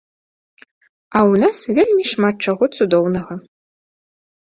А 1.19 1.21
ў 1.29 1.33
нас 1.45 1.57
вельмі 1.81 2.03
шмат 2.15 2.35
чаго 2.51 2.63
цудоўнага. 2.77 3.33